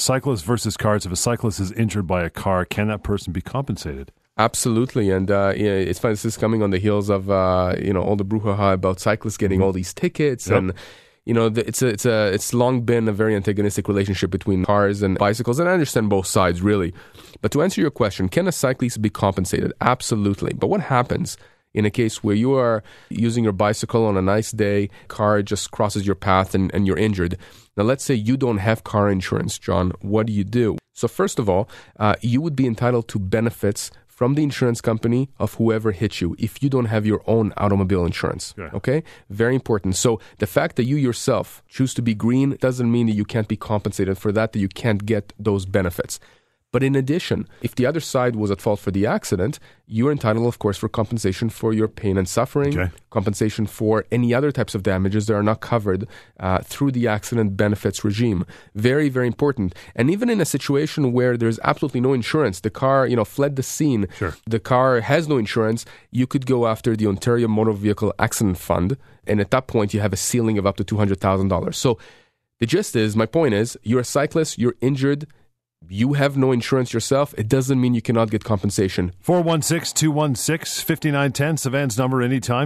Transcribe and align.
cyclists 0.00 0.42
versus 0.42 0.76
cars. 0.76 1.06
If 1.06 1.12
a 1.12 1.16
cyclist 1.16 1.60
is 1.60 1.72
injured 1.72 2.06
by 2.06 2.24
a 2.24 2.30
car, 2.30 2.64
can 2.64 2.88
that 2.88 3.02
person 3.02 3.32
be 3.32 3.40
compensated? 3.40 4.12
Absolutely, 4.38 5.10
and 5.10 5.30
uh, 5.30 5.52
yeah, 5.54 5.72
it's 5.72 5.98
funny. 5.98 6.12
This 6.12 6.24
is 6.24 6.36
coming 6.36 6.62
on 6.62 6.70
the 6.70 6.78
heels 6.78 7.10
of 7.10 7.30
uh, 7.30 7.74
you 7.78 7.92
know 7.92 8.02
all 8.02 8.16
the 8.16 8.24
brouhaha 8.24 8.72
about 8.72 8.98
cyclists 8.98 9.36
getting 9.36 9.58
mm-hmm. 9.58 9.66
all 9.66 9.72
these 9.72 9.92
tickets, 9.92 10.48
yep. 10.48 10.58
and 10.58 10.72
you 11.26 11.34
know 11.34 11.52
it's 11.54 11.82
a, 11.82 11.88
it's 11.88 12.06
a 12.06 12.32
it's 12.32 12.54
long 12.54 12.80
been 12.80 13.06
a 13.06 13.12
very 13.12 13.36
antagonistic 13.36 13.86
relationship 13.86 14.30
between 14.30 14.64
cars 14.64 15.02
and 15.02 15.18
bicycles, 15.18 15.58
and 15.58 15.68
I 15.68 15.72
understand 15.72 16.08
both 16.08 16.26
sides 16.26 16.62
really. 16.62 16.94
But 17.42 17.52
to 17.52 17.62
answer 17.62 17.82
your 17.82 17.90
question, 17.90 18.28
can 18.30 18.48
a 18.48 18.52
cyclist 18.52 19.02
be 19.02 19.10
compensated? 19.10 19.72
Absolutely. 19.80 20.54
But 20.54 20.68
what 20.68 20.80
happens 20.80 21.36
in 21.74 21.84
a 21.84 21.90
case 21.90 22.22
where 22.22 22.34
you 22.34 22.54
are 22.54 22.82
using 23.08 23.44
your 23.44 23.52
bicycle 23.52 24.06
on 24.06 24.16
a 24.16 24.22
nice 24.22 24.50
day, 24.50 24.90
car 25.08 25.42
just 25.42 25.70
crosses 25.70 26.06
your 26.06 26.16
path 26.16 26.54
and, 26.54 26.72
and 26.74 26.86
you're 26.86 26.98
injured? 26.98 27.36
Now, 27.76 27.84
let's 27.84 28.04
say 28.04 28.14
you 28.14 28.36
don't 28.36 28.58
have 28.58 28.84
car 28.84 29.10
insurance, 29.10 29.58
John. 29.58 29.92
What 30.00 30.26
do 30.26 30.32
you 30.32 30.44
do? 30.44 30.76
So, 30.92 31.08
first 31.08 31.38
of 31.38 31.48
all, 31.48 31.68
uh, 31.98 32.16
you 32.20 32.40
would 32.40 32.56
be 32.56 32.66
entitled 32.66 33.08
to 33.08 33.18
benefits 33.18 33.90
from 34.20 34.34
the 34.34 34.42
insurance 34.42 34.82
company 34.82 35.30
of 35.38 35.54
whoever 35.54 35.92
hit 35.92 36.20
you 36.20 36.36
if 36.38 36.62
you 36.62 36.68
don't 36.68 36.84
have 36.84 37.06
your 37.06 37.22
own 37.26 37.54
automobile 37.56 38.04
insurance. 38.04 38.52
Yeah. 38.58 38.68
Okay? 38.74 39.02
Very 39.30 39.54
important. 39.54 39.96
So 39.96 40.20
the 40.36 40.46
fact 40.46 40.76
that 40.76 40.84
you 40.84 40.96
yourself 40.96 41.62
choose 41.68 41.94
to 41.94 42.02
be 42.02 42.14
green 42.14 42.58
doesn't 42.60 42.92
mean 42.92 43.06
that 43.06 43.14
you 43.14 43.24
can't 43.24 43.48
be 43.48 43.56
compensated 43.56 44.18
for 44.18 44.30
that, 44.32 44.52
that 44.52 44.58
you 44.58 44.68
can't 44.68 45.06
get 45.06 45.32
those 45.38 45.64
benefits. 45.64 46.20
But 46.72 46.84
in 46.84 46.94
addition, 46.94 47.48
if 47.62 47.74
the 47.74 47.84
other 47.84 47.98
side 47.98 48.36
was 48.36 48.50
at 48.52 48.60
fault 48.60 48.78
for 48.78 48.92
the 48.92 49.04
accident, 49.04 49.58
you're 49.86 50.12
entitled, 50.12 50.46
of 50.46 50.60
course, 50.60 50.78
for 50.78 50.88
compensation 50.88 51.50
for 51.50 51.72
your 51.72 51.88
pain 51.88 52.16
and 52.16 52.28
suffering, 52.28 52.78
okay. 52.78 52.92
compensation 53.10 53.66
for 53.66 54.06
any 54.12 54.32
other 54.32 54.52
types 54.52 54.76
of 54.76 54.84
damages 54.84 55.26
that 55.26 55.34
are 55.34 55.42
not 55.42 55.60
covered 55.60 56.06
uh, 56.38 56.58
through 56.62 56.92
the 56.92 57.08
accident 57.08 57.56
benefits 57.56 58.04
regime. 58.04 58.46
Very, 58.76 59.08
very 59.08 59.26
important. 59.26 59.74
And 59.96 60.10
even 60.10 60.30
in 60.30 60.40
a 60.40 60.44
situation 60.44 61.12
where 61.12 61.36
there's 61.36 61.58
absolutely 61.64 62.02
no 62.02 62.12
insurance, 62.12 62.60
the 62.60 62.70
car, 62.70 63.04
you 63.04 63.16
know, 63.16 63.24
fled 63.24 63.56
the 63.56 63.64
scene, 63.64 64.06
sure. 64.16 64.36
the 64.46 64.60
car 64.60 65.00
has 65.00 65.26
no 65.26 65.38
insurance, 65.38 65.84
you 66.12 66.28
could 66.28 66.46
go 66.46 66.68
after 66.68 66.94
the 66.94 67.08
Ontario 67.08 67.48
Motor 67.48 67.72
Vehicle 67.72 68.14
Accident 68.20 68.58
Fund, 68.58 68.96
and 69.26 69.40
at 69.40 69.50
that 69.50 69.66
point, 69.66 69.92
you 69.92 69.98
have 69.98 70.12
a 70.12 70.16
ceiling 70.16 70.56
of 70.56 70.66
up 70.66 70.76
to 70.76 70.84
two 70.84 70.98
hundred 70.98 71.20
thousand 71.20 71.48
dollars. 71.48 71.76
So. 71.76 71.98
The 72.60 72.66
gist 72.66 72.94
is, 72.94 73.16
my 73.16 73.24
point 73.24 73.54
is, 73.54 73.78
you're 73.82 74.00
a 74.00 74.04
cyclist, 74.04 74.58
you're 74.58 74.74
injured, 74.82 75.26
you 75.88 76.12
have 76.12 76.36
no 76.36 76.52
insurance 76.52 76.92
yourself, 76.92 77.34
it 77.38 77.48
doesn't 77.48 77.80
mean 77.80 77.94
you 77.94 78.02
cannot 78.02 78.30
get 78.30 78.44
compensation. 78.44 79.12
416 79.20 79.94
216 79.96 80.84
5910, 80.84 81.56
Sivan's 81.56 81.98
number 81.98 82.20
anytime. 82.20 82.58